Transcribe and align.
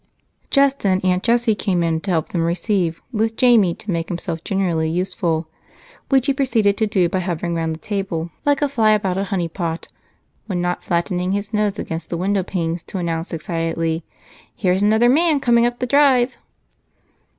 Just 0.49 0.79
then 0.79 0.99
Aunt 1.03 1.21
Jessie 1.21 1.53
came 1.53 1.83
in 1.83 2.01
to 2.01 2.09
help 2.09 2.29
them 2.29 2.41
receive, 2.41 2.99
with 3.11 3.35
Jamie 3.37 3.75
to 3.75 3.91
make 3.91 4.07
himself 4.09 4.43
generally 4.43 4.89
useful, 4.89 5.47
which 6.09 6.25
he 6.25 6.33
proceeded 6.33 6.75
to 6.77 6.87
do 6.87 7.07
by 7.07 7.19
hovering 7.19 7.55
around 7.55 7.73
the 7.75 7.79
table 7.79 8.31
like 8.43 8.63
a 8.63 8.67
fly 8.67 8.93
about 8.93 9.19
a 9.19 9.25
honey 9.25 9.47
pot 9.47 9.89
when 10.47 10.59
not 10.59 10.83
flattening 10.83 11.33
his 11.33 11.53
nose 11.53 11.77
against 11.77 12.09
the 12.09 12.17
windowpanes 12.17 12.81
to 12.87 12.97
announce 12.97 13.31
excitedly, 13.31 14.03
"Here's 14.55 14.81
another 14.81 15.07
man 15.07 15.39
coming 15.39 15.67
up 15.67 15.77
the 15.77 15.85
drive!" 15.85 16.35